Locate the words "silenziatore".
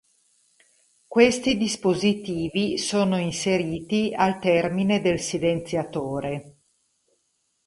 5.19-6.57